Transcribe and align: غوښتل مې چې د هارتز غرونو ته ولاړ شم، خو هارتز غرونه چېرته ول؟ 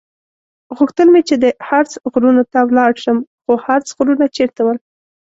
غوښتل 0.77 1.07
مې 1.13 1.21
چې 1.27 1.35
د 1.43 1.45
هارتز 1.67 1.95
غرونو 2.11 2.43
ته 2.51 2.59
ولاړ 2.63 2.91
شم، 3.03 3.17
خو 3.43 3.51
هارتز 3.65 3.91
غرونه 3.97 4.25
چېرته 4.37 4.61
ول؟ 4.63 4.77